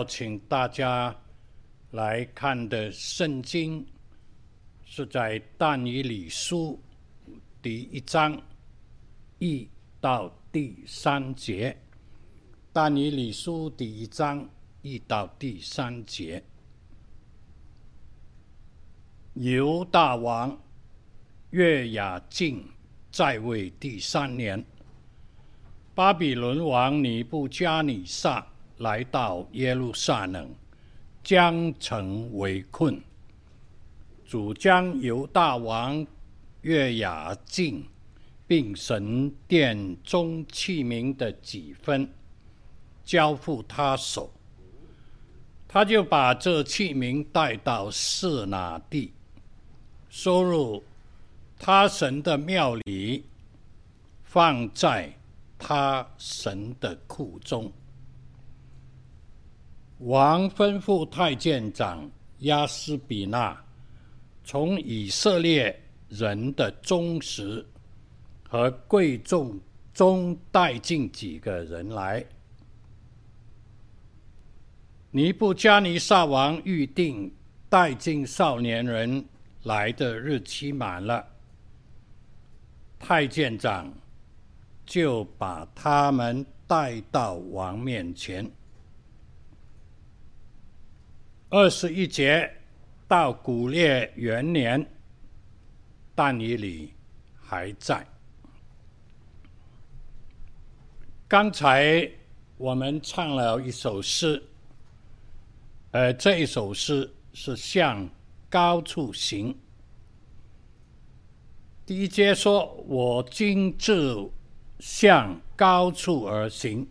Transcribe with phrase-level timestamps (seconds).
[0.00, 1.14] 要请大家
[1.90, 3.84] 来看的圣经，
[4.84, 6.80] 是在但以理书
[7.60, 8.40] 第一章
[9.38, 9.68] 一
[10.00, 11.76] 到第三节。
[12.72, 14.48] 但以理书第一章
[14.82, 16.42] 一到第三节，
[19.34, 20.56] 犹大王
[21.50, 22.64] 约雅敬
[23.10, 24.64] 在位第三年，
[25.94, 28.46] 巴比伦王尼布加尼撒。
[28.80, 30.48] 来到耶路撒冷，
[31.22, 32.98] 将城围困，
[34.24, 36.06] 主将犹大王
[36.62, 37.84] 约雅敬，
[38.46, 42.10] 并神殿中器皿的几分
[43.04, 44.32] 交付他手，
[45.68, 49.12] 他就把这器皿带到示拿地，
[50.08, 50.82] 收入
[51.58, 53.26] 他神的庙里，
[54.24, 55.12] 放在
[55.58, 57.70] 他神的库中。
[60.00, 63.54] 王吩咐太监长亚斯比纳，
[64.42, 67.64] 从以色列人的忠实
[68.48, 69.60] 和贵重
[69.92, 72.24] 中带进几个人来。
[75.10, 77.30] 尼布加尼撒王预定
[77.68, 79.22] 带进少年人
[79.64, 81.22] 来的日期满了，
[82.98, 83.92] 太监长
[84.86, 88.50] 就把他们带到王面前。
[91.52, 92.48] 二十一节
[93.08, 94.88] 到古列元年，
[96.14, 96.94] 但以理
[97.40, 98.06] 还在。
[101.26, 102.08] 刚才
[102.56, 104.40] 我们唱了一首诗，
[105.90, 108.08] 呃，这一首诗是向
[108.48, 109.52] 高处行。
[111.84, 114.30] 第一节说：“我今自
[114.78, 116.88] 向高处而行，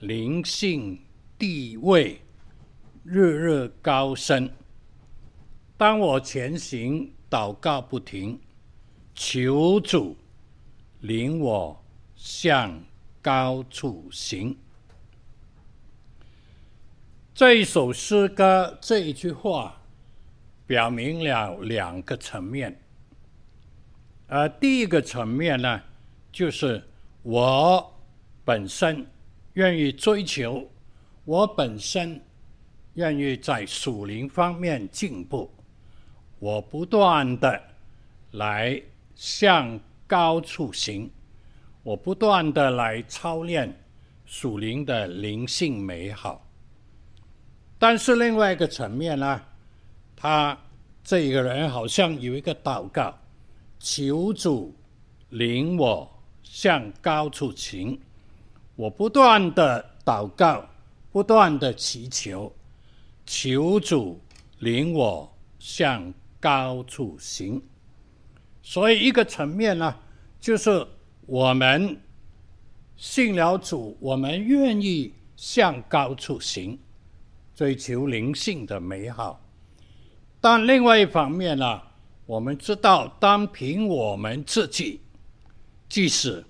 [0.00, 1.00] 灵性
[1.38, 2.20] 地位。”
[3.08, 4.50] 日日高升。
[5.76, 8.40] 当我前行，祷告不停，
[9.14, 10.16] 求主
[10.98, 11.80] 领我
[12.16, 12.82] 向
[13.22, 14.58] 高处行。
[17.32, 19.80] 这一首诗歌，这一句话，
[20.66, 22.76] 表明了两个层面。
[24.26, 25.80] 呃，第一个层面呢，
[26.32, 26.82] 就是
[27.22, 27.94] 我
[28.44, 29.06] 本身
[29.52, 30.68] 愿意追求，
[31.24, 32.20] 我本身。
[32.96, 35.50] 愿意在属灵方面进步，
[36.38, 37.62] 我不断的
[38.32, 38.82] 来
[39.14, 41.10] 向高处行，
[41.82, 43.82] 我不断的来操练
[44.24, 46.42] 属灵的灵性美好。
[47.78, 49.42] 但是另外一个层面呢，
[50.16, 50.58] 他
[51.04, 53.14] 这个人好像有一个祷告，
[53.78, 54.74] 求主
[55.28, 56.10] 领我
[56.42, 58.00] 向高处行，
[58.74, 60.66] 我不断的祷告，
[61.12, 62.50] 不断的祈求。
[63.26, 64.20] 求主
[64.60, 67.60] 领我向高处行，
[68.62, 69.94] 所以一个层面呢，
[70.40, 70.86] 就是
[71.26, 72.00] 我们
[72.96, 76.78] 信了主，我们愿意向高处行，
[77.54, 79.40] 追求灵性的美好。
[80.40, 81.82] 但另外一方面呢，
[82.26, 85.00] 我们知道，单凭我们自己，
[85.88, 86.44] 即使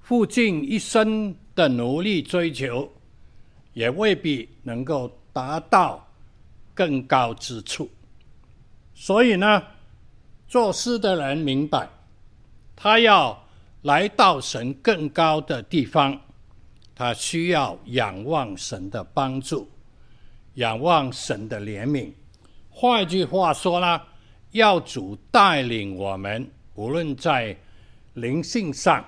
[0.00, 2.88] 付尽一生的努力追求，
[3.72, 6.03] 也未必能够达到。
[6.74, 7.88] 更高之处，
[8.94, 9.62] 所以呢，
[10.48, 11.88] 作诗的人明白，
[12.74, 13.46] 他要
[13.82, 16.20] 来到神更高的地方，
[16.94, 19.70] 他需要仰望神的帮助，
[20.54, 22.12] 仰望神的怜悯。
[22.70, 24.00] 换句话说呢，
[24.50, 27.56] 要主带领我们，无论在
[28.14, 29.04] 灵性上、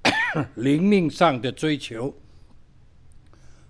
[0.56, 2.14] 灵命上的追求，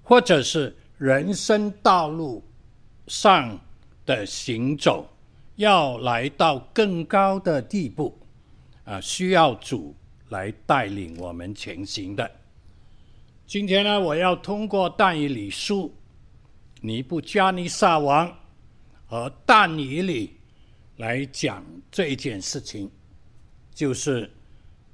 [0.03, 2.43] 或者是人生道路。
[3.09, 3.59] 上
[4.05, 5.09] 的行走，
[5.57, 8.19] 要来到更高的地步，
[8.85, 9.95] 啊，需要主
[10.29, 12.31] 来带领我们前行的。
[13.47, 15.93] 今天呢，我要通过但以理书、
[16.83, 18.31] 尼布加尼撒王
[19.07, 20.37] 和但以理
[20.99, 22.91] 来讲这件事情，
[23.75, 24.31] 就是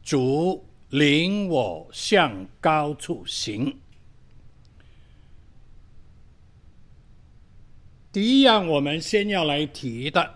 [0.04, 3.76] 主领我向高处行。
[8.14, 10.34] 第一样，我们先要来提的，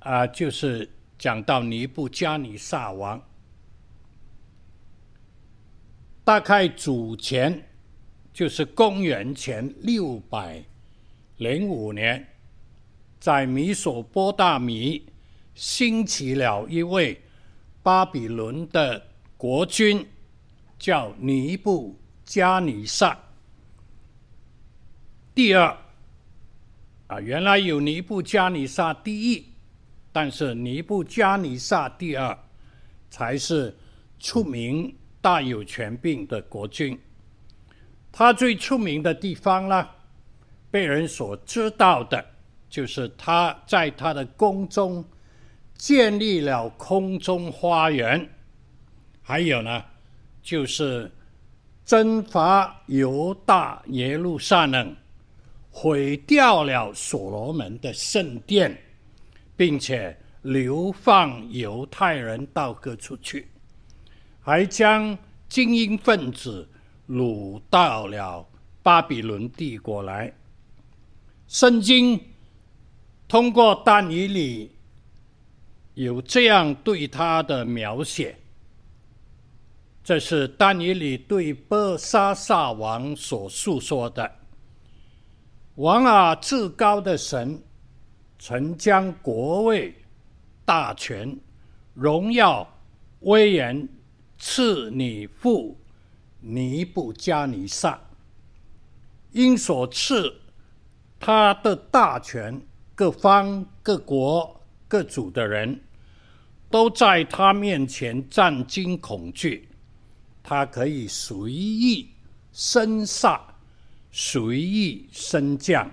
[0.00, 3.22] 啊、就是讲到尼布加尼撒王，
[6.24, 7.68] 大概主前
[8.32, 10.64] 就是公元前六百
[11.36, 12.26] 零五年，
[13.20, 15.06] 在米索波大米
[15.54, 17.22] 兴起了一位
[17.84, 19.00] 巴比伦的
[19.36, 20.04] 国君，
[20.76, 23.16] 叫尼布加尼撒。
[25.32, 25.78] 第二，
[27.06, 29.44] 啊，原来有尼布加尼撒第一，
[30.12, 32.36] 但是尼布加尼撒第二
[33.08, 33.72] 才是
[34.18, 36.98] 出名大有权柄的国君。
[38.10, 39.88] 他最出名的地方呢，
[40.70, 42.24] 被人所知道的，
[42.68, 45.04] 就是他在他的宫中
[45.74, 48.28] 建立了空中花园，
[49.22, 49.84] 还有呢，
[50.42, 51.08] 就是
[51.84, 54.96] 征伐犹大耶路撒冷。
[55.78, 58.74] 毁掉了所罗门的圣殿，
[59.54, 63.46] 并且流放犹太人到各处去，
[64.40, 65.16] 还将
[65.50, 66.66] 精英分子
[67.06, 68.48] 掳到了
[68.82, 70.32] 巴比伦帝国来。
[71.46, 72.18] 圣经
[73.28, 74.72] 通过但以里
[75.92, 78.34] 有这样对他的描写，
[80.02, 84.45] 这是丹尼里对波沙撒王所述说的。
[85.76, 87.62] 王啊，至高的神
[88.38, 89.94] 曾将国位、
[90.64, 91.38] 大权、
[91.92, 92.66] 荣耀、
[93.20, 93.86] 威严
[94.38, 95.78] 赐你父
[96.40, 98.00] 尼布加尼撒，
[99.32, 100.34] 因所赐
[101.20, 102.58] 他的大权，
[102.94, 104.58] 各方各国
[104.88, 105.78] 各族的人
[106.70, 109.68] 都在他面前战惊恐惧，
[110.42, 112.08] 他可以随意
[112.50, 113.38] 生杀。
[114.18, 115.90] 随意升降，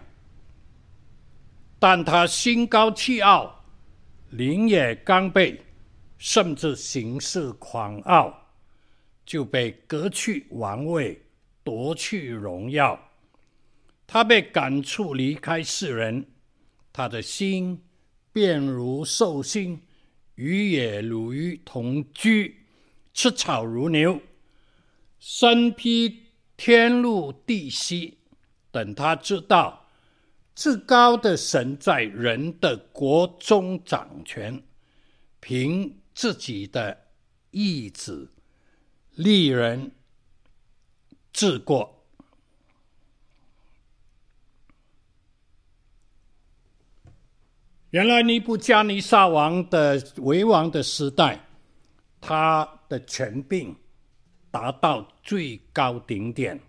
[1.77, 3.65] 但他心高气傲，
[4.29, 5.59] 灵也刚愎，
[6.17, 8.47] 甚至行事狂傲，
[9.25, 11.21] 就被革去王位，
[11.65, 12.97] 夺去荣耀。
[14.07, 16.25] 他被赶出，离开世人，
[16.93, 17.83] 他的心
[18.31, 19.81] 便如兽心，
[20.35, 22.55] 与野驴同居，
[23.13, 24.21] 吃草如牛，
[25.19, 26.22] 身披。
[26.65, 28.19] 天路地息，
[28.71, 29.85] 等他知道
[30.55, 34.63] 至高的神在人的国中掌权，
[35.41, 36.97] 凭自己的
[37.51, 38.29] 意志
[39.11, 39.91] 立人
[41.33, 42.05] 治国。
[47.89, 51.45] 原来尼布加尼撒王的为王的时代，
[52.21, 53.75] 他的权柄。
[54.53, 56.59] 达到最高顶点，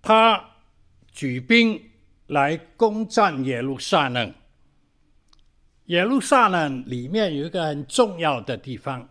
[0.00, 0.42] 他
[1.12, 1.78] 举兵
[2.28, 4.32] 来攻占耶路撒冷。
[5.88, 9.06] 耶路撒冷里面有一个很重要的地方，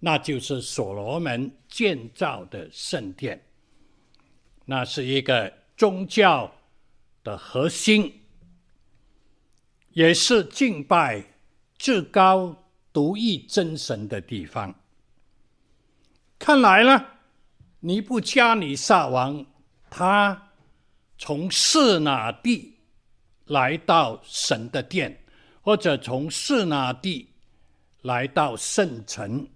[0.00, 3.42] 那就是所罗门建造的圣殿，
[4.66, 6.52] 那是一个宗教
[7.24, 8.20] 的核心，
[9.92, 11.24] 也是敬拜
[11.78, 12.54] 至高
[12.92, 14.74] 独一真神的地方。
[16.44, 17.04] 看来呢，
[17.78, 19.46] 尼布加尼撒王
[19.88, 20.50] 他
[21.16, 22.76] 从示拿地
[23.44, 25.22] 来到神的殿，
[25.60, 27.28] 或者从示拿地
[28.00, 29.46] 来到圣城，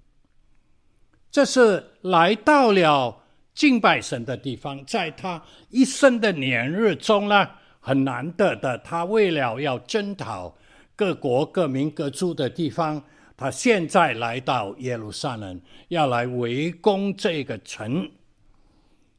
[1.29, 3.21] 这是来到了
[3.53, 4.87] 敬拜神的地方。
[4.87, 7.51] 在他一生的年日中呢，
[7.81, 10.57] 很难得的，他为了要征讨
[10.95, 13.03] 各国各民各族的地方。
[13.37, 18.11] 他现在来到耶路撒冷，要来围攻这个城。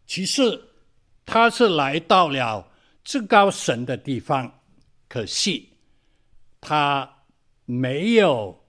[0.06, 0.60] 其实
[1.26, 2.68] 他是来到了
[3.04, 4.52] 至高神的地方，
[5.08, 5.70] 可惜
[6.60, 7.08] 他
[7.66, 8.60] 没有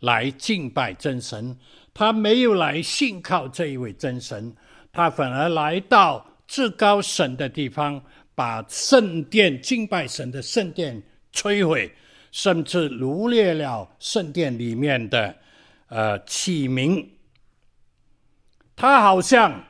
[0.00, 1.58] 来敬拜真神，
[1.94, 4.54] 他没有来信靠这一位真神，
[4.92, 8.02] 他反而来到至高神的地方，
[8.34, 11.90] 把圣殿敬拜神的圣殿摧毁。
[12.30, 15.36] 甚至掳掠了圣殿里面的
[15.88, 17.06] 呃器皿，
[18.76, 19.64] 他好像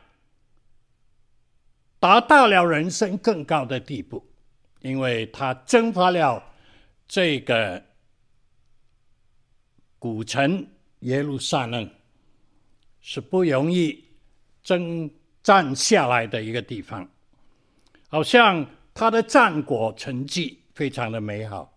[1.99, 4.25] 达到了人生更高的地步，
[4.81, 6.43] 因为他征伐了
[7.07, 7.83] 这个
[9.99, 10.67] 古城
[11.01, 11.89] 耶路撒冷，
[13.01, 14.05] 是不容易
[14.63, 15.11] 征
[15.43, 17.09] 战下来的一个地方，
[18.09, 21.73] 好像他的战果成绩非常的美好。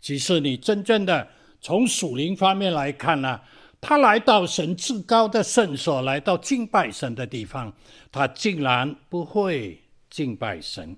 [0.00, 1.28] 其实你真正的
[1.60, 3.40] 从属灵方面来看呢、
[3.80, 7.72] 他来到神至高的圣所，来到敬拜神的地方，
[8.10, 10.96] 他竟然不会敬拜神。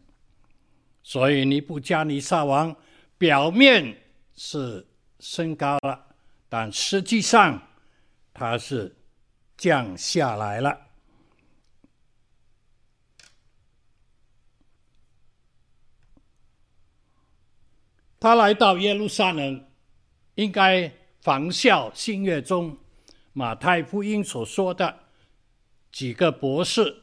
[1.03, 2.75] 所以尼布加尼撒王
[3.19, 3.97] 表面
[4.37, 4.87] 是
[5.19, 6.01] 升高了，
[6.49, 7.61] 但实际上
[8.33, 8.95] 他是
[9.57, 10.79] 降下来了。
[18.23, 19.67] 他来到耶路撒冷，
[20.37, 20.89] 应该
[21.23, 22.79] 仿效新约中
[23.33, 24.97] 马太福音所说的
[25.91, 27.03] 几个博士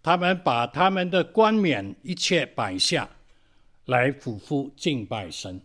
[0.00, 3.10] 他们把他们的冠冕一切摆下，
[3.86, 5.60] 来俯伏敬拜神，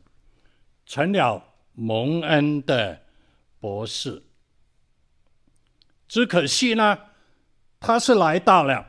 [0.88, 3.04] 成了蒙恩的
[3.60, 4.24] 博士。
[6.08, 6.98] 只可惜呢，
[7.80, 8.88] 他是来到了，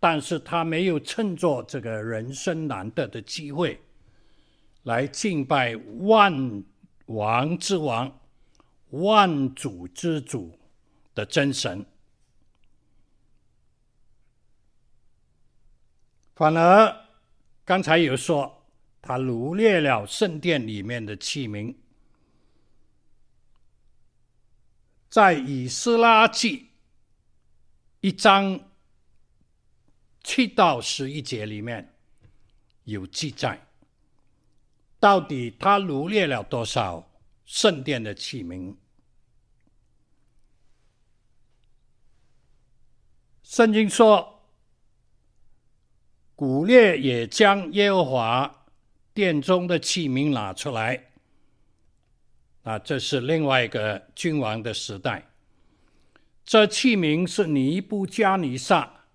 [0.00, 3.78] 但是他没有趁着这个人生难得的机会，
[4.88, 6.64] 来敬拜万
[7.04, 8.20] 王之王、
[8.88, 10.58] 万主之主
[11.14, 11.84] 的真神。
[16.34, 17.04] 反而，
[17.66, 18.66] 刚才有说，
[19.02, 21.74] 他掳掠了圣殿里面的器皿，
[25.10, 26.70] 在以斯拉记
[28.00, 28.58] 一章
[30.22, 31.94] 七到十一节里面
[32.84, 33.67] 有记载，
[35.00, 37.10] 到底他掳掠了多少
[37.44, 38.74] 圣殿的器皿？
[43.42, 44.34] 圣经说。
[46.40, 48.66] 古列也将耶和华
[49.12, 51.06] 殿中的器皿拿出来，
[52.62, 55.32] 啊，这是另外一个君王的时代。
[56.44, 59.06] 这器皿是尼布加尼撒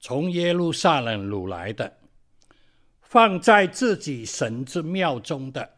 [0.00, 1.98] 从耶路撒冷掳来的，
[3.14, 5.76] 放在自己神之庙中的。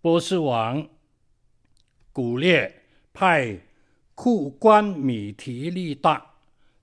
[0.00, 0.88] 波斯王
[2.12, 3.60] 古列派
[4.16, 6.34] 库官米提利大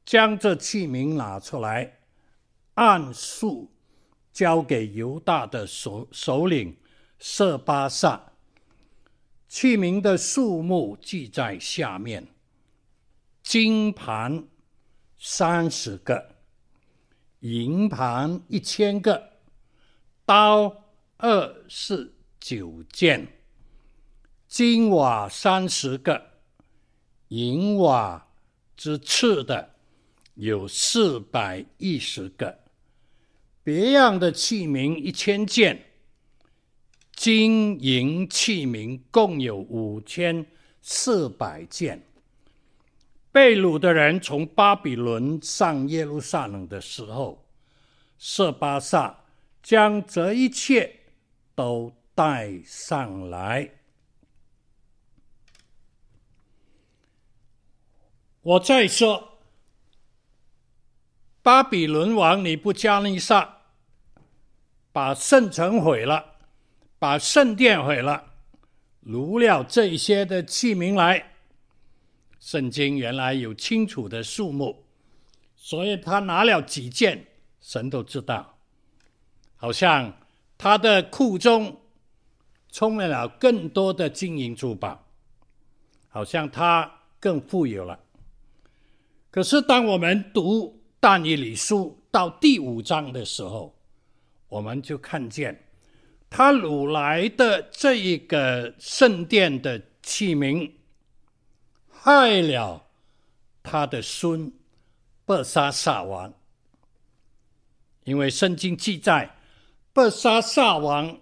[0.06, 2.00] 将这器皿拿出来。
[2.76, 3.70] 按数
[4.32, 6.78] 交给犹大的首首领
[7.20, 8.32] 色巴萨，
[9.50, 12.26] 器皿的数目记在下面：
[13.44, 14.46] 金盘
[15.20, 16.38] 三十个，
[17.42, 19.31] 银盘一千个，
[20.32, 20.86] 刀
[21.18, 23.28] 二四九件，
[24.48, 26.26] 金瓦三十个，
[27.28, 28.30] 银瓦
[28.78, 29.76] 之次的
[30.36, 32.60] 有四百一十个。
[33.62, 35.88] 别样的器皿一千件，
[37.12, 40.46] 金银器皿共有五千
[40.82, 42.08] 四百件。
[43.34, 47.46] 被掳的人从巴比伦上耶路撒冷的时候，
[48.18, 49.21] 色巴萨
[49.62, 51.00] 将这一切
[51.56, 53.72] 都带上来。
[58.42, 59.30] 我再说。
[61.44, 63.62] 巴比伦王尼布加尼撒
[64.92, 66.36] 把圣城毁了，
[67.00, 68.34] 把圣殿毁了，
[69.04, 71.34] 掳了这些的器皿来。
[72.40, 74.86] 圣经原来有清楚的数目，
[75.56, 77.26] 所以他拿了几件，
[77.60, 78.60] 神都知道。
[79.62, 80.12] 好像
[80.58, 81.80] 他的库中
[82.72, 85.06] 充满了更多的金银珠宝，
[86.10, 88.00] 好像他更富有了。
[89.30, 93.76] 可是当我们读，但以理书到第五章的时候，
[94.50, 95.68] 我们就看见
[96.28, 100.72] 他掳来的这一个圣殿的器皿，
[101.88, 102.88] 害了
[103.62, 104.52] 他的孙
[105.24, 106.34] 伯沙撒王。
[108.06, 109.36] 因为圣经记载，
[109.94, 111.20] 不杀萨王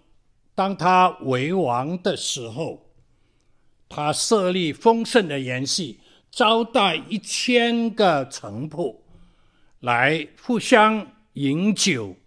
[0.53, 2.91] 当他为王的时候，
[3.87, 5.99] 他设立丰盛的筵席，
[6.29, 8.97] 招待一千个臣仆。
[9.79, 12.17] 来互相饮酒、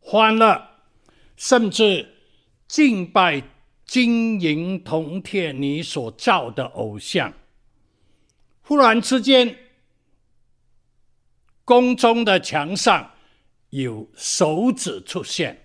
[0.00, 0.68] 欢乐，
[1.36, 2.14] 甚至
[2.66, 3.42] 敬拜
[3.84, 7.34] 金银铜铁你所造的偶像。
[8.62, 9.54] 忽然之间，
[11.62, 13.12] 宫中的墙上
[13.70, 15.64] 有手指出现，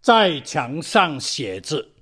[0.00, 1.92] 在墙上写字，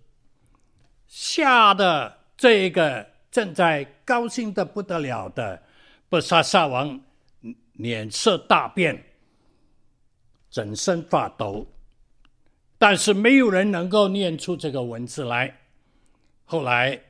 [1.06, 5.62] 吓得这个正在高兴的不得了的。
[6.08, 7.00] 伯沙撒王
[7.72, 9.04] 脸色大变，
[10.50, 11.66] 整身发抖，
[12.78, 15.60] 但是没有人能够念出这个文字来。
[16.44, 17.00] 后来，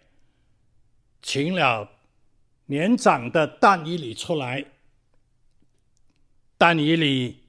[1.20, 1.90] 请了
[2.66, 4.64] 年长的但以里出来，
[6.56, 7.40] 但以理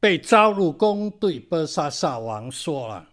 [0.00, 3.08] 被召入宫，对波沙撒王说了：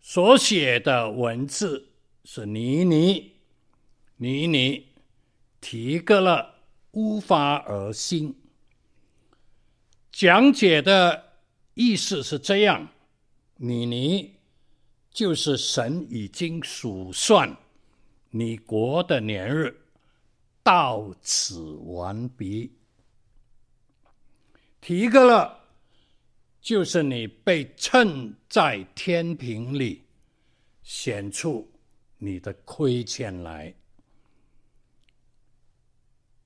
[0.00, 1.90] 所写的文字
[2.24, 3.32] 是尼尼，
[4.16, 4.86] 尼尼。
[5.62, 6.54] 提格勒
[6.92, 8.34] 乌法珥新，
[10.10, 11.34] 讲解的
[11.74, 12.88] 意思是这样：
[13.56, 14.36] 尼尼
[15.10, 17.54] 就是神已经数算
[18.30, 19.82] 你国的年日，
[20.62, 22.79] 到此完毕。
[24.80, 25.60] 提革勒
[26.60, 30.04] 就是你被称在天平里，
[30.82, 31.70] 显出
[32.18, 33.74] 你的亏欠来。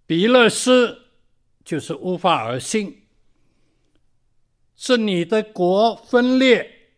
[0.07, 1.07] 比勒斯
[1.65, 3.03] 就是乌法珥星，
[4.77, 6.91] 是你的国分裂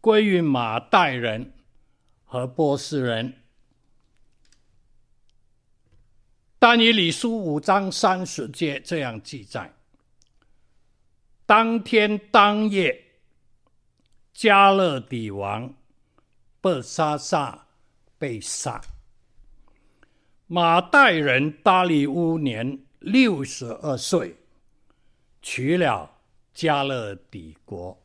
[0.00, 1.52] 归于马代人
[2.24, 3.42] 和波斯人。
[6.58, 9.72] 但以理书五章三十节这样记载：
[11.48, 13.04] 当天当夜，
[14.34, 15.72] 迦勒底王
[16.60, 17.68] 伯沙撒
[18.18, 18.82] 被杀。
[20.46, 24.36] 马代人大利乌年六十二岁，
[25.40, 26.18] 娶了
[26.54, 27.98] 迦勒底国。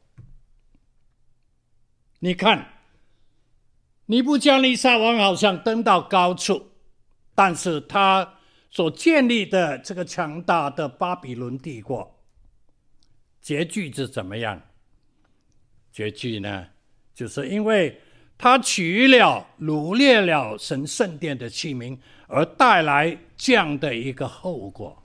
[2.19, 2.77] 你看，
[4.05, 6.71] 尼布加利沙王好像登到高处，
[7.35, 8.35] 但是他
[8.71, 12.12] 所建立的这个强大的巴比伦帝国，
[13.43, 14.59] 结局是怎么样？
[15.91, 16.69] 结局呢，
[17.13, 18.01] 就是因为
[18.37, 21.97] 他取了、掳掠了神圣殿的器皿，
[22.27, 25.03] 而带来这样的一个后果。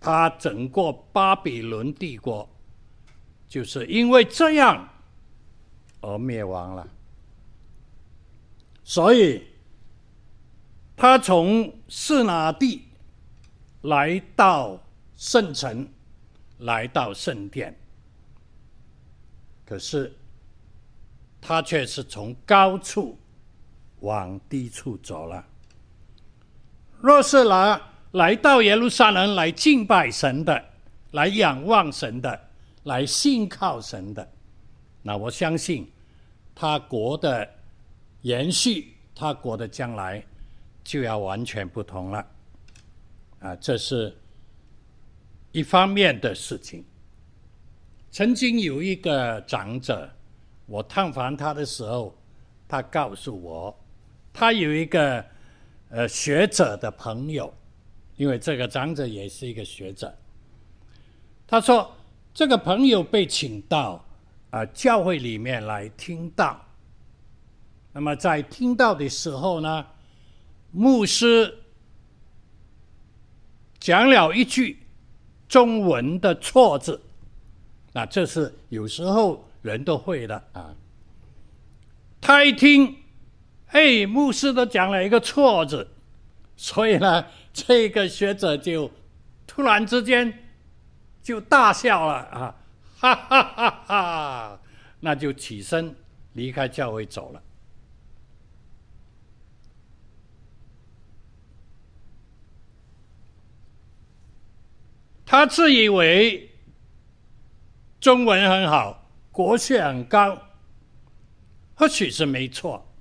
[0.00, 2.48] 他整个巴比伦帝国，
[3.46, 4.88] 就是因为这样
[6.00, 6.88] 而灭亡了。
[8.84, 9.42] 所以。
[10.96, 12.82] 他从示拿地
[13.80, 14.78] 来到
[15.16, 15.88] 圣城，
[16.60, 17.78] 来到圣殿，
[19.66, 20.16] 可是
[21.40, 23.18] 他却是从高处
[24.00, 25.44] 往低处走了。
[27.00, 27.80] 若是来
[28.12, 30.64] 来到耶路撒冷来敬拜神的，
[31.10, 32.48] 来仰望神的，
[32.84, 34.26] 来信靠神的，
[35.02, 35.90] 那我相信
[36.54, 37.48] 他国的
[38.22, 40.24] 延续，他国的将来。
[40.82, 42.26] 就要完全不同了，
[43.38, 44.16] 啊，这是
[45.52, 46.84] 一方面的事情。
[48.10, 50.10] 曾经有一个长者，
[50.66, 52.16] 我探访他的时候，
[52.66, 53.78] 他告诉我，
[54.32, 55.24] 他有一个
[55.90, 57.54] 呃学者的朋友，
[58.16, 60.12] 因为这个长者也是一个学者。
[61.46, 61.96] 他说，
[62.34, 64.04] 这个朋友被请到
[64.50, 66.60] 啊教会里面来听到，
[67.92, 69.86] 那么在听到的时候呢，
[70.72, 71.58] 牧师
[73.78, 74.79] 讲了一句
[75.50, 77.02] 中文的错字，
[77.92, 80.72] 那这是有时候人都会的啊。
[82.20, 82.96] 他一听，
[83.66, 85.88] 哎，牧师都讲了一个错字，
[86.56, 88.88] 所以呢，这个学者就
[89.44, 90.32] 突然之间
[91.20, 92.54] 就大笑了啊，
[93.00, 94.60] 哈哈哈哈！
[95.00, 95.96] 那就起身
[96.34, 97.42] 离开教会走了。
[105.30, 106.50] 他自以为
[108.00, 110.36] 中文很好，国学很高，
[111.76, 112.92] 或许是没错，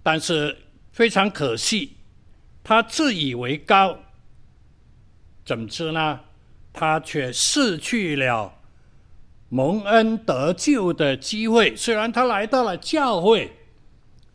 [0.00, 0.56] 但是
[0.92, 1.96] 非常可惜，
[2.62, 3.98] 他自以为高，
[5.44, 6.20] 怎么知呢？
[6.72, 8.54] 他却失去了
[9.48, 11.74] 蒙恩得救的机会。
[11.74, 13.50] 虽然他来到了教会，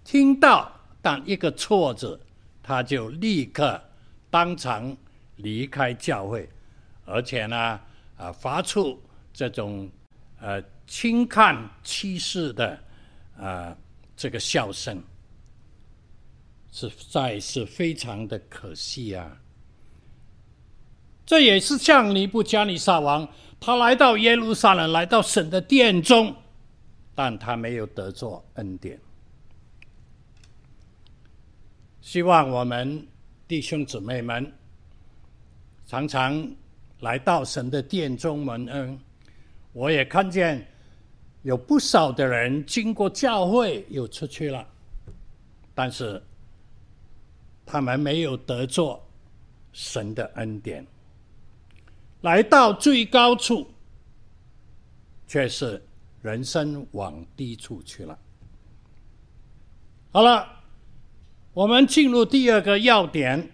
[0.04, 0.70] 听到，
[1.02, 2.20] 但一个错字，
[2.62, 3.82] 他就立刻
[4.30, 4.98] 当场
[5.38, 6.50] 离开教会。
[7.10, 7.80] 而且呢，
[8.18, 9.90] 啊，发出这种
[10.42, 12.74] 呃轻看歧视的
[13.38, 13.78] 啊、呃、
[14.18, 15.02] 这个笑声，
[16.70, 19.40] 实在是非常的可惜啊。
[21.26, 23.26] 这也是像尼布加尼撒王，
[23.58, 26.36] 他来到耶路撒冷，来到神的殿中，
[27.16, 29.00] 但他没有得着恩典。
[32.02, 33.08] 希望我们
[33.48, 34.54] 弟兄姊妹们
[35.86, 36.54] 常常。
[37.02, 39.00] 来到神的殿中蒙恩，
[39.72, 40.68] 我也看见
[41.44, 44.68] 有不少的人经过教会又出去了，
[45.76, 46.22] 但是
[47.66, 49.00] 他们没有得着
[49.72, 50.86] 神的恩典。
[52.22, 53.70] 来到最高处，
[55.28, 55.82] 却是
[56.24, 58.18] 人生往低处去了。
[60.12, 60.48] 好了，
[61.54, 63.52] 我们进入第二个要点，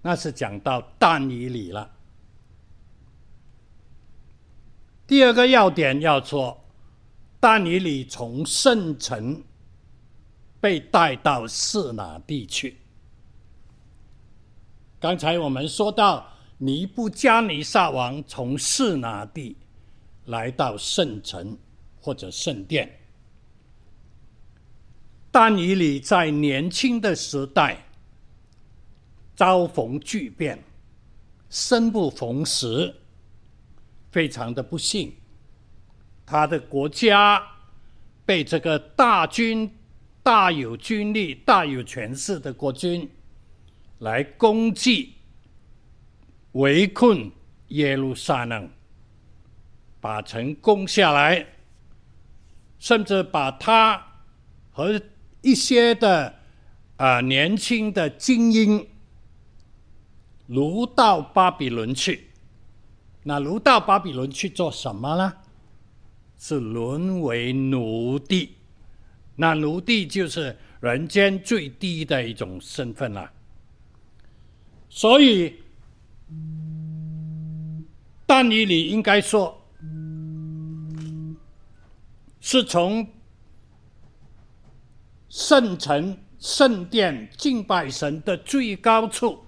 [0.00, 1.90] 那是讲到但以理了。
[5.10, 6.56] 第二个要点要说，
[7.40, 9.42] 但以理从圣城
[10.60, 12.76] 被带到示拿地去。
[15.00, 16.24] 刚才我们说到，
[16.58, 19.56] 尼布加尼撒王从示拿地
[20.26, 21.58] 来到圣城
[22.00, 23.00] 或者圣殿，
[25.32, 27.84] 但以理在年轻的时代
[29.34, 30.62] 遭逢巨变，
[31.48, 32.94] 生不逢时。
[34.10, 35.14] 非常的不幸，
[36.26, 37.42] 他的国家
[38.26, 39.72] 被这个大军、
[40.22, 43.08] 大有军力、大有权势的国军
[43.98, 45.14] 来攻击、
[46.52, 47.30] 围困
[47.68, 48.68] 耶路撒冷，
[50.00, 51.46] 把城攻下来，
[52.78, 54.04] 甚至把他
[54.72, 55.00] 和
[55.42, 56.34] 一些的
[56.96, 58.88] 啊、年轻的精英
[60.48, 62.29] 掳到巴比伦去。
[63.30, 65.32] 那掳到巴比伦去做什么呢？
[66.36, 68.56] 是沦为奴隶。
[69.36, 73.30] 那奴隶就是人间最低的一种身份了。
[74.88, 75.54] 所以，
[78.26, 79.64] 但以理应该说，
[82.40, 83.06] 是从
[85.28, 89.38] 圣城、圣殿敬拜神的最高处，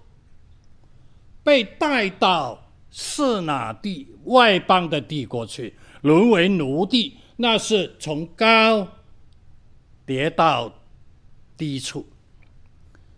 [1.42, 2.61] 被带到。
[2.94, 8.86] 是哪地外邦的帝国去，沦为奴隶，那是从高
[10.04, 10.72] 跌到
[11.56, 12.06] 低处，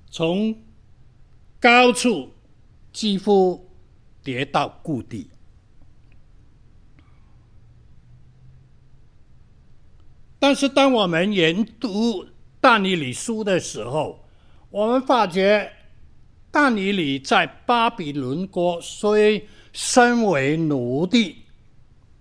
[0.08, 0.62] 从
[1.58, 2.32] 高处
[2.92, 3.68] 几乎
[4.22, 5.28] 跌到谷底。
[10.38, 12.26] 但是，当我们研读
[12.60, 14.24] 但以理书的时候，
[14.70, 15.72] 我们发觉
[16.50, 21.42] 但以理在巴比伦国虽身为奴隶，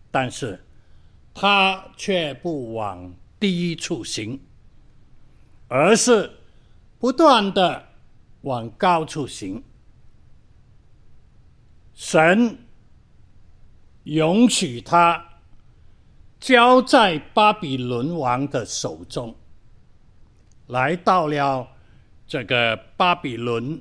[0.10, 0.60] 但是
[1.36, 4.42] 他却不往低处行，
[5.68, 6.32] 而是
[6.98, 7.89] 不断的
[8.42, 9.63] 往高处行。
[11.94, 12.58] 神
[14.06, 15.24] 允许他
[16.39, 19.36] 交在巴比伦王的手中，
[20.66, 21.68] 来到了
[22.26, 23.80] 这个巴比伦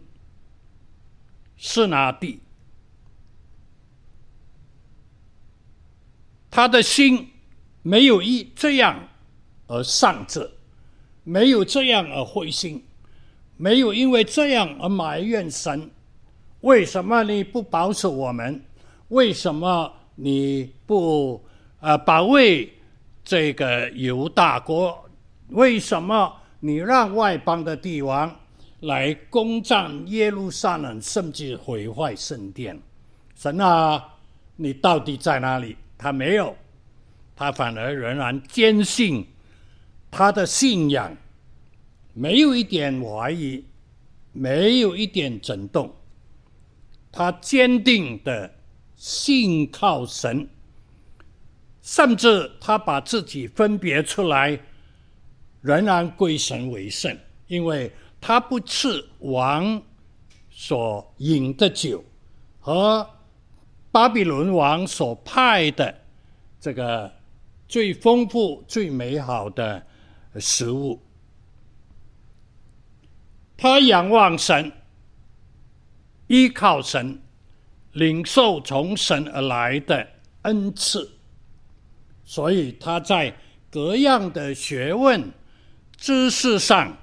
[1.57, 2.41] 示拿地。
[6.55, 7.31] 他的心
[7.81, 9.09] 没有一这样
[9.69, 10.51] 而丧志，
[11.25, 12.85] 没有这样而灰心，
[13.57, 15.91] 没有因为这样而埋怨神。
[16.61, 18.63] 为什么你不保守我们？
[19.09, 21.43] 为什么你不
[21.81, 22.71] 呃保卫
[23.25, 25.09] 这个犹大国？
[25.49, 28.31] 为什么你让外邦的帝王
[28.81, 32.79] 来攻占耶路撒冷，甚至毁坏圣殿？
[33.35, 34.17] 神啊，
[34.57, 35.79] 你到底在哪里？
[36.03, 36.57] 他没有，
[37.37, 39.25] 他反而仍然坚信
[40.11, 41.17] 他的信仰，
[42.13, 43.65] 没有一点怀疑，
[44.33, 45.95] 没有一点震动。
[47.13, 48.53] 他坚定的
[48.97, 50.49] 信靠神，
[51.83, 54.59] 甚至他把自己分别出来，
[55.61, 59.81] 仍然归神为圣，因为他不吃王
[60.51, 62.03] 所饮的酒
[62.59, 63.09] 和。
[63.93, 66.01] 巴比伦王所派的
[66.59, 67.13] 这个
[67.69, 69.87] 最丰富、最美好的
[70.37, 71.03] 食物，
[73.55, 74.73] 他仰望神，
[76.27, 77.21] 依靠神，
[77.93, 80.09] 领受从神而来的
[80.43, 81.19] 恩赐，
[82.25, 83.37] 所以他在
[83.71, 85.31] 各样的学问、
[85.99, 86.97] 知识上，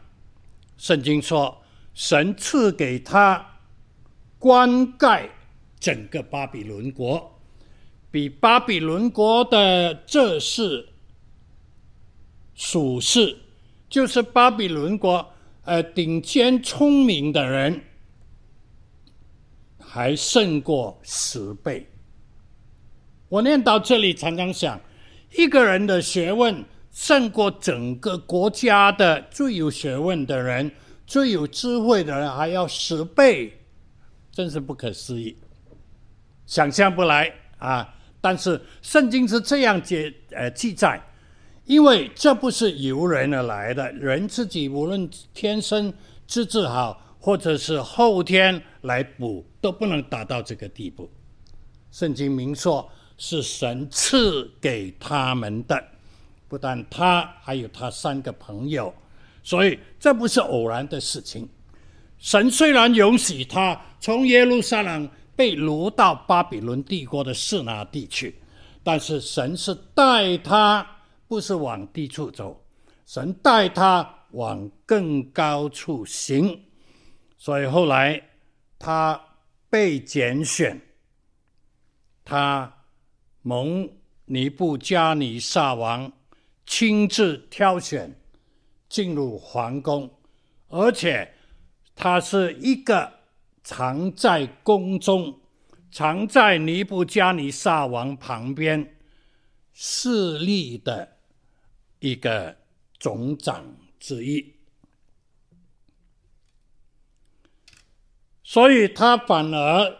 [0.75, 1.61] 圣经说，
[1.93, 3.59] 神赐给他
[4.39, 5.29] 冠盖。
[5.79, 7.39] 整个巴比伦国
[8.11, 10.89] 比巴比伦国的这是
[12.53, 13.37] 属士，
[13.89, 15.31] 就是巴比伦国
[15.63, 17.81] 呃顶尖聪明的人，
[19.79, 21.87] 还胜过十倍。
[23.29, 24.81] 我念到这里，常常想，
[25.37, 30.71] 一个人的学问胜过整个国家的最有学问的人、
[31.05, 33.53] 最有智慧的人还要十倍，
[34.31, 35.37] 真是不可思议。
[36.49, 37.87] 想象不来啊！
[38.19, 40.99] 但是圣经是这样记呃记载，
[41.65, 45.93] 因为这不是由人而来的，人自己无论天生
[46.25, 51.07] 资质好，或者是后天来补，都不能达到这个地步。
[51.91, 55.81] 圣经明说是神赐给他们的，
[56.47, 58.91] 不但他，还有他三个朋友，
[59.43, 61.47] 所以这不是偶然的事情。
[62.17, 65.07] 神虽然允许他从耶路撒冷。
[65.39, 68.41] 被掳到巴比伦帝国的示拿地去，
[68.83, 70.85] 但是神是带他，
[71.29, 72.61] 不是往低处走，
[73.05, 76.61] 神带他往更高处行，
[77.37, 78.21] 所以后来
[78.77, 79.17] 他
[79.69, 80.77] 被拣选，
[82.25, 82.69] 他
[83.41, 83.89] 蒙
[84.25, 86.11] 尼布加尼撒王
[86.65, 88.13] 亲自挑选
[88.89, 90.11] 进入皇宫，
[90.67, 91.33] 而且
[91.95, 93.18] 他是一个。
[93.69, 95.39] 藏在宫中，
[95.91, 98.97] 藏在尼布加尼撒王旁边
[99.73, 101.17] 势力的
[101.99, 102.57] 一个
[102.97, 103.63] 总长
[103.99, 104.55] 之一。
[108.41, 109.99] 所以他反而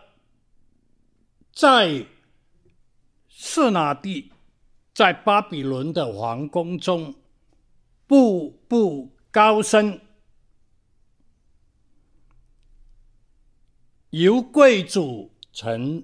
[1.53, 2.08] 在
[3.27, 4.32] 示拿地，
[4.95, 7.13] 在巴比伦的皇宫中
[8.08, 10.01] 步步高升，
[14.12, 16.04] 由贵族成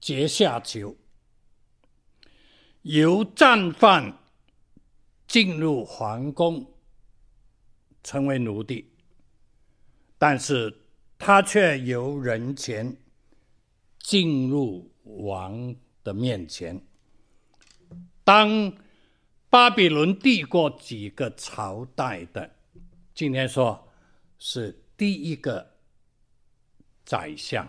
[0.00, 0.96] 阶下囚，
[2.82, 4.20] 由战犯
[5.26, 6.66] 进入皇宫，
[8.02, 8.90] 成为奴隶，
[10.16, 10.74] 但是
[11.18, 12.96] 他却由人前
[13.98, 16.80] 进入王的面前。
[18.24, 18.72] 当
[19.50, 22.50] 巴比伦帝国几个朝代的，
[23.14, 23.88] 今天说
[24.38, 25.75] 是第一个
[27.06, 27.66] 宰相，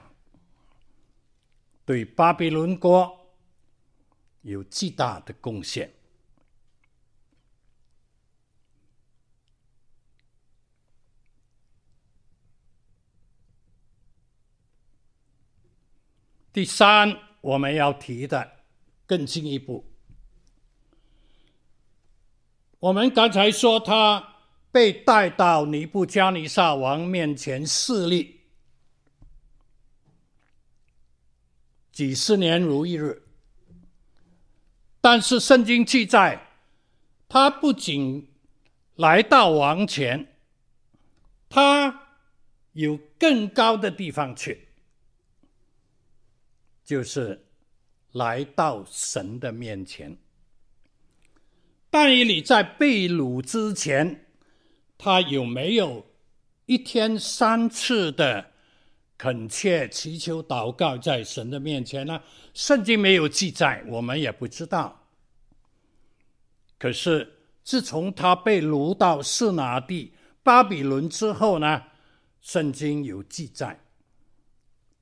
[1.86, 3.36] 对巴比伦国
[4.42, 5.94] 有极大的贡献。
[16.52, 18.64] 第三，我们要提的
[19.06, 19.86] 更进一步。
[22.80, 24.38] 我们刚才说他
[24.72, 28.37] 被带到尼布加尼撒王面前示例
[31.98, 33.24] 几十年如一日，
[35.02, 36.48] 但是圣经记载，
[37.28, 38.30] 他不仅
[38.98, 40.36] 来到王前，
[41.50, 42.04] 他
[42.74, 44.68] 有更高的地方去。
[46.86, 47.48] 就是
[48.12, 50.16] 来到神的面前。
[51.90, 54.28] 但以理在被掳之前，
[55.00, 56.06] 他有没有
[56.68, 58.52] 一天三次的
[59.18, 62.22] 恳切祈求祷告在神的面前呢？
[62.54, 65.08] 圣经没有记载，我们也不知道。
[66.78, 71.84] 可是自从他被掳到示拿地巴比伦之后呢，
[72.42, 73.80] 圣经有记载，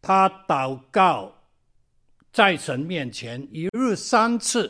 [0.01, 1.34] 他祷告。
[2.32, 4.69] 在神面前一日三次，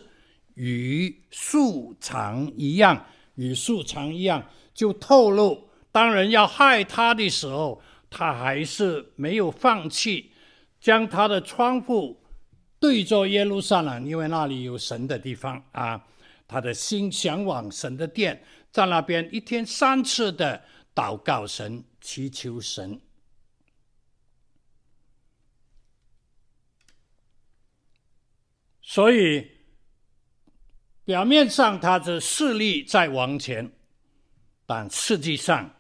[0.54, 7.82] 与素常一样，与素常一样，就透露，当人要害他的时候，
[8.17, 10.32] 他还是没有放弃，
[10.80, 12.23] 将他的窗户
[12.80, 16.01] 对着耶路撒冷，因为那里有神的地方啊，
[16.47, 20.63] 他的心向往神的殿，在那边一天三次的
[20.95, 23.01] 祷告神，祈求神。
[28.82, 29.45] 所以，
[31.04, 33.69] 表面上他的势力在王前，
[34.65, 35.75] 但实际上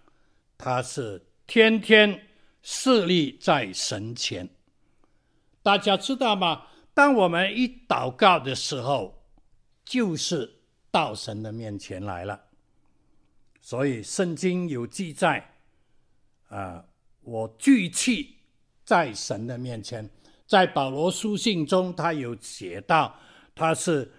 [0.57, 2.27] 他是天天
[2.61, 4.49] 侍立在神前。
[5.61, 6.67] 大家知道吗？
[6.93, 9.23] 当我们一祷告的时候，
[9.83, 12.45] 就是到神的面前来了。
[13.61, 15.55] 所以圣经有记载，
[16.49, 16.85] 啊，
[17.21, 18.35] 我聚气
[18.83, 20.09] 在神的面前。
[20.47, 23.19] 在保罗书信中，他有写到，
[23.55, 24.13] 他是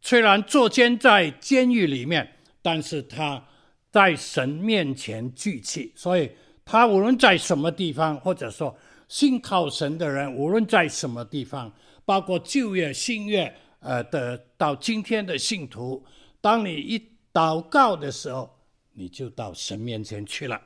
[0.00, 3.44] 虽然坐监在监狱里面，但是他
[3.90, 5.92] 在神面前聚气。
[5.96, 6.30] 所以，
[6.64, 8.76] 他无论在什么地方，或者说
[9.08, 11.72] 信靠神的人，无论在什么地方，
[12.04, 16.04] 包括旧约、新约，呃的到今天的信徒，
[16.40, 16.98] 当你一
[17.32, 18.58] 祷告的时候，
[18.92, 20.60] 你就到神面前去了。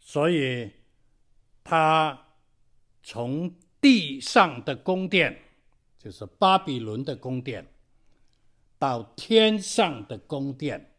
[0.00, 0.70] 所以。
[1.66, 2.26] 他
[3.02, 5.34] 从地上的宫殿，
[5.98, 7.66] 就是巴比伦的宫殿，
[8.78, 10.93] 到天上的宫殿，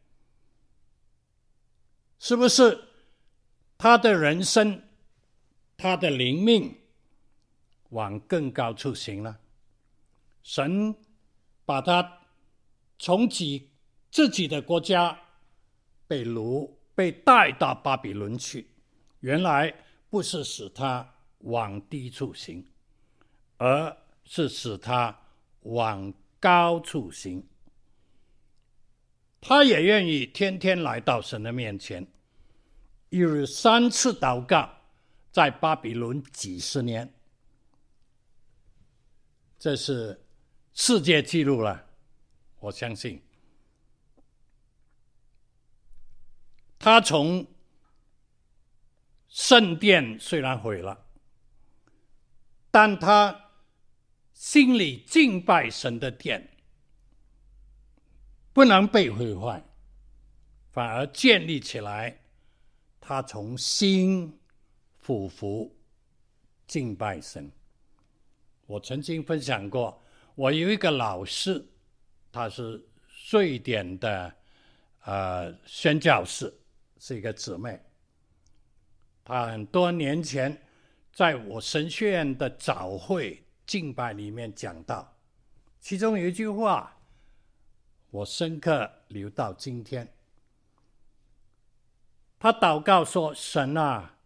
[2.28, 2.86] 是不是
[3.78, 4.82] 他的人生、
[5.78, 6.76] 他的灵命
[7.90, 9.40] 往更高处行了？
[10.42, 10.96] 神
[11.66, 12.22] 把他
[12.98, 13.70] 从己
[14.10, 15.20] 自己的国家
[16.08, 18.72] 被掳，被带到巴比伦去，
[19.20, 19.72] 原来。
[20.10, 22.66] 不是使他往低处行，
[23.58, 25.20] 而是使他
[25.62, 27.46] 往高处行。
[29.42, 32.08] 他也愿意天天来到神的面前，
[33.10, 34.70] 一日三次祷告，
[35.32, 37.14] 在巴比伦几十年，
[39.58, 40.26] 这是
[40.74, 41.86] 世界纪录了。
[42.60, 43.22] 我相信，
[46.80, 47.46] 他从。
[49.28, 51.08] 圣殿虽然毁了，
[52.72, 53.52] 但他
[54.34, 56.56] 心里敬拜神的殿
[58.54, 59.62] 不能被毁坏，
[60.72, 62.22] 反而建立起来。
[63.08, 64.36] 他从心
[64.98, 65.72] 俯伏
[66.66, 67.52] 敬拜神。
[68.66, 70.02] 我曾经分享过，
[70.34, 71.64] 我有一个老师，
[72.32, 72.84] 他是
[73.30, 74.34] 瑞典的
[75.04, 76.52] 呃宣教士，
[76.98, 77.80] 是一个姊妹。
[79.24, 80.60] 他很多年前
[81.14, 85.16] 在我神学院的早会敬拜里面讲到，
[85.80, 87.00] 其中有一句话，
[88.10, 90.12] 我深刻留到今天。
[92.46, 94.18] 他祷告说：“神啊，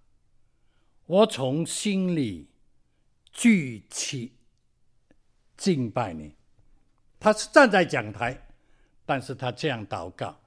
[1.05, 2.49] 我从心里
[3.32, 4.34] 举起
[5.55, 6.36] 敬拜你。”
[7.17, 8.49] 他是站在讲台，
[9.05, 10.38] 但是他这样祷告：“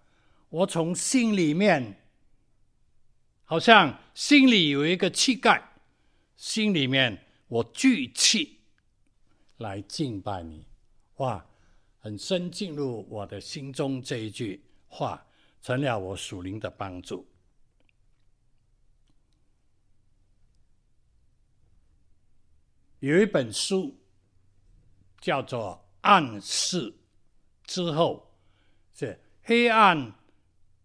[0.50, 1.98] 我从心里面。”
[3.44, 5.72] 好像心里有一个气概，
[6.36, 8.60] 心里面我聚气
[9.56, 10.66] 来敬拜你，
[11.16, 11.42] 哇，
[12.00, 14.02] 很深进入我的心中。
[14.02, 15.26] 这一句话
[15.62, 17.26] 成了我属灵的帮助。
[23.02, 23.98] 有一本书
[25.20, 26.94] 叫做《暗示
[27.64, 28.32] 之后》，
[29.00, 30.14] 是黑暗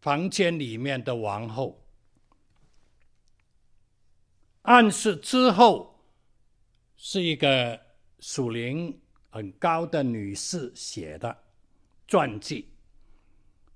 [0.02, 1.86] 房间里面的王后。
[4.64, 6.04] 暗示之后，
[6.96, 7.80] 是一个
[8.20, 9.00] 属灵
[9.30, 11.44] 很高的女士写的
[12.08, 12.68] 传记，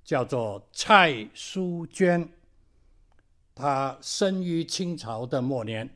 [0.03, 2.27] 叫做蔡淑娟。
[3.53, 5.95] 她生于清朝的末年。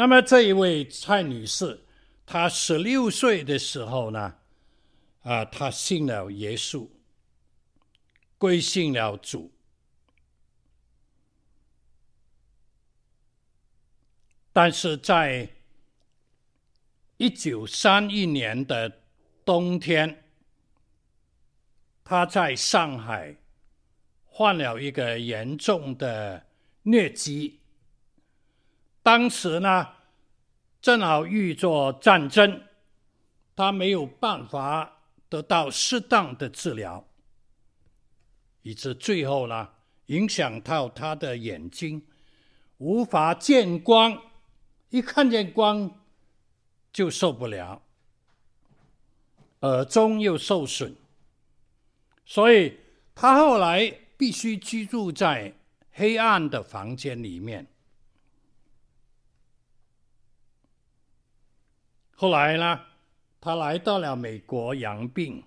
[0.00, 1.78] 那么这一位蔡女士，
[2.24, 4.34] 她十六岁的时候呢，
[5.20, 6.88] 啊，她信了耶稣，
[8.38, 9.52] 归信了主。
[14.54, 15.46] 但是在
[17.18, 19.02] 一九三一年的
[19.44, 20.24] 冬天，
[22.02, 23.36] 他在上海
[24.24, 26.46] 患了一个严重的
[26.84, 27.59] 疟疾。
[29.02, 29.88] 当时呢，
[30.80, 32.62] 正好遇着战争，
[33.56, 37.06] 他没有办法得到适当的治疗，
[38.62, 39.68] 以致最后呢，
[40.06, 42.06] 影响到他的眼睛，
[42.78, 44.20] 无法见光。
[44.90, 45.88] 一看见光
[46.92, 47.80] 就受不了，
[49.60, 50.96] 耳中又受损，
[52.24, 52.76] 所以
[53.14, 55.54] 他后来必须居住在
[55.92, 57.66] 黑暗的房间里面。
[62.20, 62.82] 后来呢，
[63.40, 65.42] 他来到了美国养病，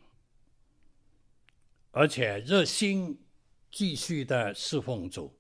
[1.91, 3.21] 而且热心
[3.69, 5.37] 继续的侍奉主。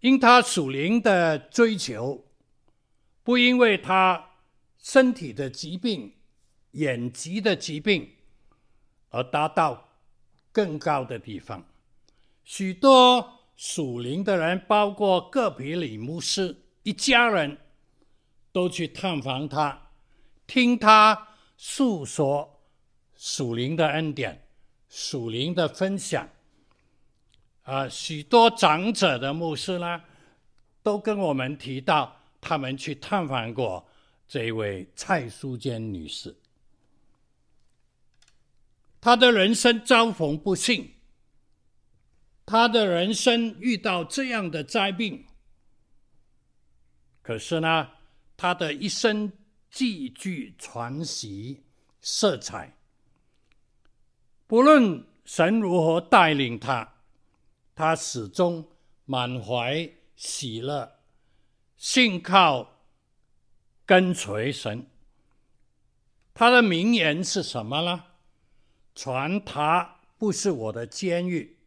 [0.00, 2.24] 因他属灵的追求，
[3.22, 4.30] 不因为他
[4.78, 6.14] 身体的疾病、
[6.70, 8.14] 眼疾的疾病
[9.10, 9.90] 而达到
[10.50, 11.62] 更高的地方。
[12.44, 17.58] 许多属灵的人，包括葛培理牧师一家人，
[18.56, 19.90] 都去探访他，
[20.46, 22.62] 听他诉说
[23.14, 24.48] 属灵的恩典、
[24.88, 26.26] 属灵的分享。
[27.64, 30.04] 啊，许多长者的牧师呢，
[30.82, 33.86] 都跟我们提到，他们去探访过
[34.26, 36.34] 这位蔡淑娟女士。
[39.02, 40.94] 她的人生遭逢不幸，
[42.46, 45.26] 她的人生遇到这样的灾病，
[47.20, 47.90] 可是呢，
[48.36, 49.32] 他的一生
[49.70, 51.62] 极具传奇
[52.00, 52.76] 色彩。
[54.46, 56.94] 不论神如何带领他。
[57.74, 58.70] 他始终
[59.04, 60.98] 满怀喜乐，
[61.76, 62.80] 信靠
[63.84, 64.86] 跟随神。
[66.32, 68.04] 他的名言是什么呢？
[68.94, 71.58] 传他不是我的监狱，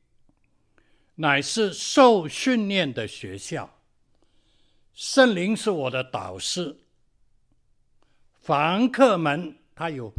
[1.15, 3.78] 乃是受训练的学校。
[4.99, 6.75] 圣灵是我的导师。
[8.41, 10.11] 房客们，他有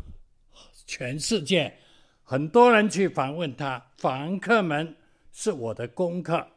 [0.87, 1.77] 全世界
[2.23, 3.91] 很多人去访问他。
[3.99, 4.97] 房客们。
[5.33, 6.49] 是我的功课。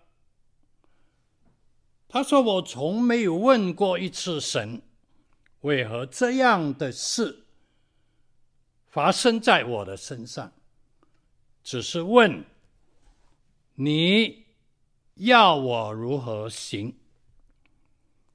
[2.08, 4.82] 他说：“我从没有问过一次神，
[5.62, 7.44] 为何这样的事
[8.88, 10.52] 发生在我的身上？
[11.64, 12.44] 只是问
[13.76, 14.46] 你
[15.16, 16.98] 要我如何行，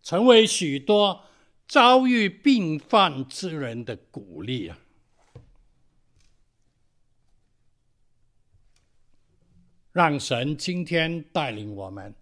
[0.09, 1.22] 成为许多
[1.66, 4.78] 遭遇病患之人的鼓励啊。”
[9.92, 12.14] 让神今天带领我们，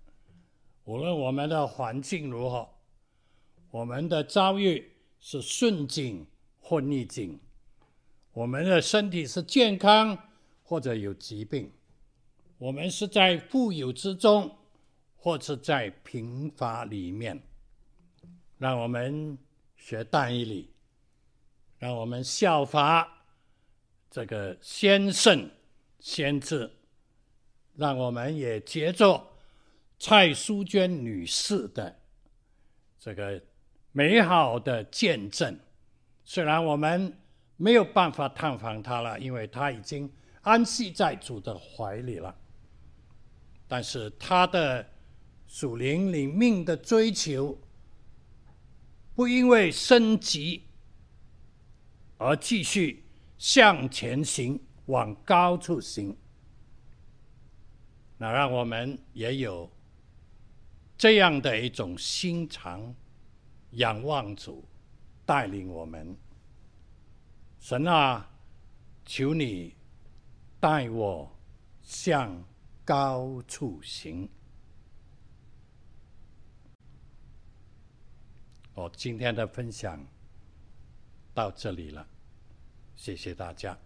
[0.83, 2.69] 无论我们的环境如何，
[3.71, 6.27] 我们的遭遇是顺境
[6.59, 7.39] 或逆境，
[8.33, 10.19] 我们的身体是健康
[10.65, 11.71] 或者有疾病，
[12.59, 14.57] 我们是在富有之中，
[15.15, 17.41] 或是在贫乏里面，
[18.59, 19.37] 让我们
[19.77, 20.71] 学但以理，
[21.79, 23.27] 让我们效法
[24.11, 25.51] 这个先圣
[26.01, 26.71] 先知。
[27.79, 29.23] 让我们也借着
[29.99, 31.95] 蔡淑娟女士的
[32.99, 33.39] 这个
[33.93, 35.61] 美好的见证，
[36.25, 37.15] 虽然我们
[37.59, 42.35] 没有办法探访她了，因为她已经安息在主的怀里了，
[43.69, 44.89] 但是她的
[45.47, 47.59] 属灵领命的追求，
[49.17, 50.63] 不因为升级
[52.19, 53.03] 而继续
[53.39, 56.15] 向前行，往高处行。
[58.19, 59.71] 那让我们也有
[60.99, 62.95] 这样的一种心肠，
[63.71, 64.63] 仰望主
[65.25, 66.15] 带领我们。
[67.59, 68.31] 神啊，
[69.07, 69.75] 求你
[70.61, 71.35] 带我
[71.83, 72.45] 向
[72.85, 74.29] 高处行。
[78.77, 79.99] 我今天的分享
[81.33, 82.07] 到这里了，
[82.95, 83.77] 谢谢大家。